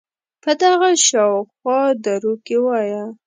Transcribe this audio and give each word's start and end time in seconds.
په 0.43 0.51
دغه 0.61 0.89
شااو 1.07 1.39
خوا 1.53 1.79
دروکې 2.03 2.57
وایه 2.65 3.03